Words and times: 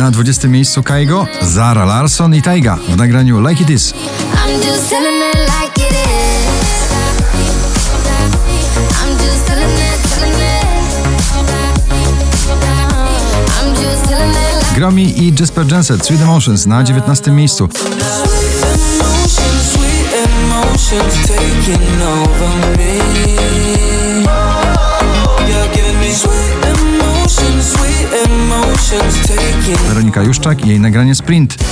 Na 0.00 0.10
20 0.10 0.48
miejscu 0.48 0.82
Kaigo, 0.82 1.26
Zara 1.42 1.84
Larson 1.84 2.34
i 2.34 2.42
Taiga 2.42 2.78
w 2.88 2.96
nagraniu 2.96 3.48
Like 3.48 3.62
It 3.62 3.70
Is. 3.70 3.94
Gromi 14.74 15.14
i 15.16 15.32
Jasper 15.40 15.66
Jensen, 15.66 16.00
Sweet 16.00 16.20
Emotions 16.20 16.66
na 16.66 16.82
19 16.82 17.32
miejscu. 17.32 17.68
Emotions, 20.14 21.12
sweet 21.32 21.68
emotions 21.68 23.29
Weronika 30.00 30.22
Juszczak 30.22 30.66
i 30.66 30.68
jej 30.68 30.80
nagranie 30.80 31.14
Sprint. 31.14 31.56
tak. 31.56 31.66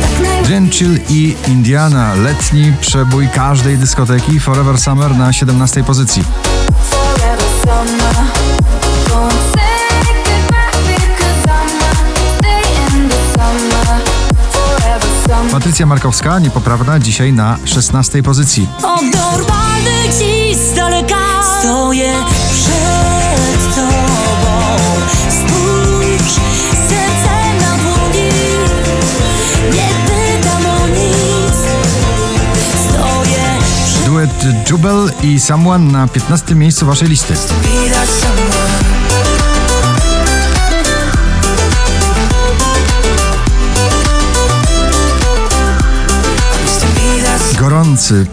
Tak 0.00 0.20
najmniej. 0.22 0.50
Jen 0.50 0.70
Chill 0.70 0.98
i 1.08 1.36
Indiana, 1.48 2.14
letni 2.14 2.72
przebój 2.80 3.28
każdej 3.28 3.78
dyskoteki 3.78 4.40
Forever 4.40 4.78
Summer 4.78 5.16
na 5.16 5.32
17 5.32 5.84
pozycji. 5.84 6.24
Patrycja 15.78 15.94
Markowska, 15.94 16.38
niepoprawna, 16.38 16.98
dzisiaj 16.98 17.32
na 17.32 17.58
16 17.64 18.22
pozycji. 18.22 18.68
Odorwany 18.78 20.08
dziś 20.18 20.56
z 20.56 20.74
daleka 20.74 21.16
Stoję 21.60 22.12
przed 22.52 23.74
tobą 23.74 24.66
Spójrz, 25.30 26.34
serce 26.88 27.54
na 27.60 27.76
dłoni 27.82 28.28
Nie 29.72 29.88
pytam 30.06 30.66
o 30.66 30.88
nic 30.88 31.56
Stoję 32.88 33.44
przed 33.86 34.04
Duet 34.04 34.70
Jubel 34.70 35.12
i 35.22 35.40
Someone 35.40 35.92
na 35.92 36.08
15 36.08 36.54
miejscu 36.54 36.86
waszej 36.86 37.08
listy. 37.08 37.34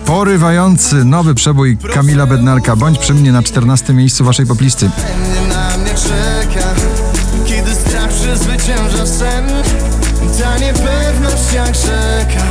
Porywający 0.05 1.05
nowy 1.05 1.35
przebój 1.35 1.77
Kamila 1.93 2.25
Bednarka. 2.25 2.75
Bądź 2.75 2.99
przy 2.99 3.13
mnie 3.13 3.31
na 3.31 3.43
14 3.43 3.93
miejscu 3.93 4.23
waszej 4.25 4.45
poplisty. 4.45 4.89
Nie 5.33 5.47
na 5.47 5.77
mnie 5.77 5.91
czeka 5.93 6.67
Kiedy 7.45 7.75
strach 7.75 8.09
przezwycięża 8.09 9.05
sen 9.05 9.45
Ta 10.41 10.57
niepewność 10.57 11.53
jak 11.53 11.75
rzeka 11.75 12.45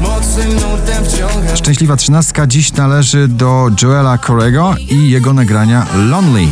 Mocnym 0.00 0.54
nurtem 0.54 1.04
wciąga 1.04 1.56
Szczęśliwa 1.56 1.96
trzynastka 1.96 2.46
dziś 2.46 2.72
należy 2.72 3.28
do 3.28 3.70
Joela 3.82 4.18
Corego 4.18 4.74
i 4.78 5.10
jego 5.10 5.32
nagrania 5.32 5.86
Lonely. 6.10 6.46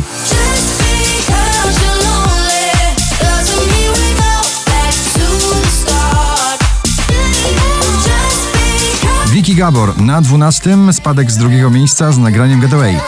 Gabor 9.57 10.01
na 10.01 10.21
12 10.21 10.77
spadek 10.93 11.31
z 11.31 11.37
drugiego 11.37 11.69
miejsca 11.69 12.11
z 12.11 12.17
nagraniem 12.17 12.59
Getaway. 12.59 12.99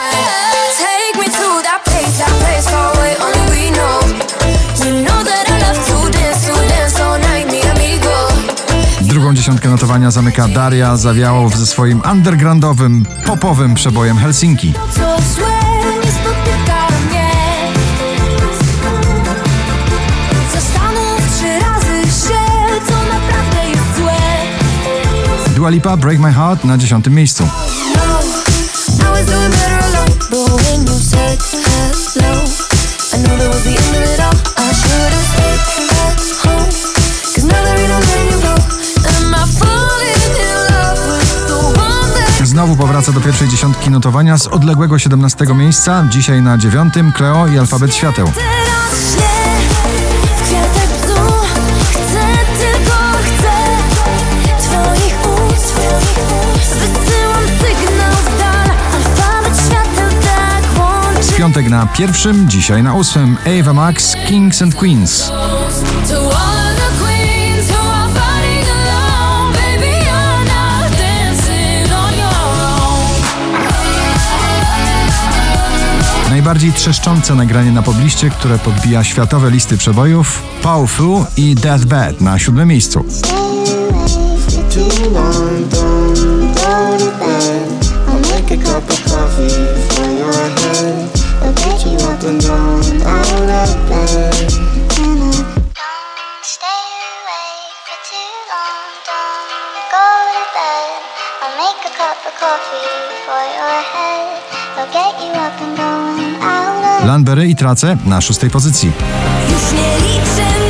Drugą 9.00 9.34
dziesiątkę 9.34 9.68
notowania 9.68 10.10
zamyka 10.10 10.48
Daria 10.48 10.96
Zawiałow 10.96 11.56
ze 11.56 11.66
swoim 11.66 12.02
undergroundowym, 12.12 13.04
popowym 13.26 13.74
przebojem 13.74 14.18
Helsinki. 14.18 14.74
I 39.36 39.46
falling 39.58 40.34
in 40.40 40.56
love 40.70 41.00
with 41.18 41.46
the 41.46 41.80
one 41.80 42.12
that 42.14 42.46
Znowu 42.46 42.76
powraca 42.76 43.12
do 43.12 43.20
pierwszej 43.20 43.48
dziesiątki 43.48 43.90
notowania 43.90 44.38
z 44.38 44.46
odległego 44.46 44.98
17 44.98 45.46
miejsca. 45.54 46.04
Dzisiaj 46.10 46.42
na 46.42 46.58
dziewiątym 46.58 47.12
Cleo 47.12 47.46
i 47.46 47.58
Alfabet 47.58 47.94
Świateł. 47.94 48.26
Piątek 61.40 61.68
na 61.68 61.86
pierwszym, 61.86 62.48
dzisiaj 62.48 62.82
na 62.82 62.94
ósmym. 62.94 63.36
Ava 63.60 63.72
Max, 63.72 64.16
Kings 64.28 64.62
and 64.62 64.74
Queens. 64.74 65.32
Najbardziej 76.30 76.72
trzeszczące 76.72 77.34
nagranie 77.34 77.72
na 77.72 77.82
pobliście, 77.82 78.30
które 78.30 78.58
podbija 78.58 79.04
światowe 79.04 79.50
listy 79.50 79.76
przebojów 79.76 80.42
Powerful 80.62 81.24
i 81.36 81.54
Deathbed 81.54 82.20
na 82.20 82.38
siódmym 82.38 82.68
miejscu. 82.68 83.04
long, 90.32 90.79
and 92.30 92.80
i 107.50 107.56
Trace 107.56 107.96
na 108.06 108.20
szóstej 108.20 108.50
pozycji. 108.50 108.92
Już 109.52 109.72
nie 109.72 110.08
liczę 110.08 110.69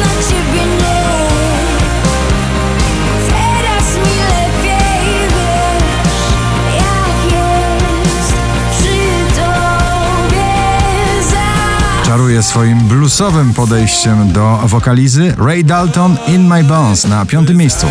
swoim 12.42 12.78
bluesowym 12.78 13.54
podejściem 13.54 14.32
do 14.32 14.58
wokalizy 14.64 15.34
Ray 15.38 15.64
Dalton 15.64 16.16
In 16.28 16.48
My 16.48 16.64
Bones 16.64 17.04
na 17.04 17.26
piątym 17.26 17.56
miejscu. 17.56 17.86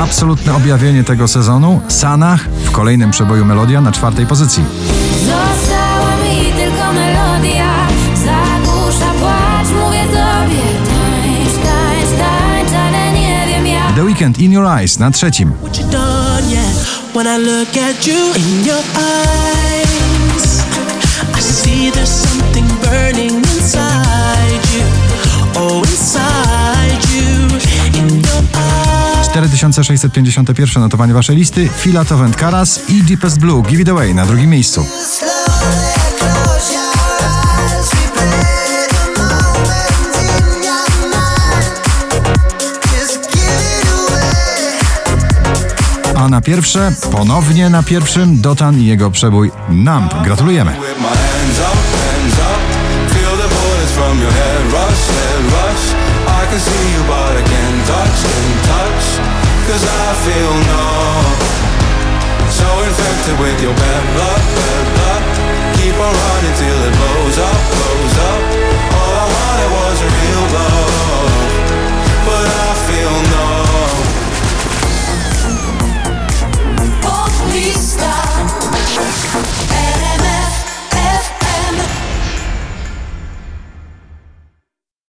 Absolutne 0.00 0.54
objawienie 0.54 1.04
tego 1.04 1.28
sezonu 1.28 1.80
Sanach 1.88 2.48
w 2.64 2.70
kolejnym 2.70 3.10
przeboju 3.10 3.44
Melodia 3.44 3.80
na 3.80 3.92
czwartej 3.92 4.26
pozycji. 4.26 4.64
Została 5.18 6.16
mi 6.16 6.52
tylko 6.52 6.92
melodia, 6.92 7.72
zagłusza 8.14 9.10
płacz, 9.20 9.68
mówię 9.84 10.04
tobie. 10.04 10.62
Tańcz, 10.86 11.54
tańcz, 11.64 12.18
tańcz, 12.18 12.72
ale 12.72 13.12
nie 13.12 13.46
wiem 13.48 13.66
jak. 13.66 13.94
The 13.94 14.04
Weekend 14.04 14.38
In 14.38 14.52
Your 14.52 14.66
Eyes 14.66 14.98
na 14.98 15.10
trzecim. 15.10 15.52
Yeah. 16.50 16.70
When 17.14 17.26
I 17.26 17.38
look 17.38 17.76
at 17.76 18.06
you 18.06 18.34
in 18.34 18.64
your 18.64 18.82
eyes 18.96 20.62
I 21.34 21.40
see 21.40 21.90
there's 21.90 22.10
something 22.10 22.66
burning 22.82 23.36
inside 23.36 24.64
you. 24.74 24.84
Oh, 25.56 25.80
inside 25.80 27.00
you 27.14 27.48
In 28.00 28.08
your 28.08 28.42
eyes. 28.54 29.28
4651 29.32 30.80
notowanie 30.80 31.14
waszej 31.14 31.36
listy. 31.36 31.70
Filato 31.78 32.18
Karas 32.36 32.80
i 32.88 33.02
Deepest 33.02 33.38
Blue. 33.38 33.62
Give 33.62 33.82
It 33.82 33.88
Away 33.88 34.14
na 34.14 34.26
drugim 34.26 34.50
miejscu. 34.50 34.86
Na 46.28 46.40
pierwsze, 46.40 46.92
ponownie 47.12 47.70
na 47.70 47.82
pierwszym, 47.82 48.40
Dotan 48.40 48.80
i 48.80 48.86
jego 48.86 49.10
przebój 49.10 49.50
Numb. 49.68 50.14
Gratulujemy. 50.24 50.76
With 63.26 63.62
your 63.62 63.74
bad 63.74 64.04
blood, 64.14 64.42
bad 64.56 64.86
blood. 64.94 65.22
Keep 65.76 65.94
on 66.00 66.14
running. 66.14 66.85